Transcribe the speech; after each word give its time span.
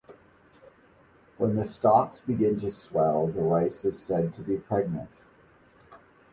When 1.37 1.53
the 1.55 1.63
stalks 1.63 2.21
begin 2.21 2.59
to 2.61 2.71
swell, 2.71 3.27
the 3.27 3.43
rice 3.43 3.85
is 3.85 4.01
said 4.01 4.33
to 4.33 4.41
be 4.41 4.57
pregnant. 4.57 5.21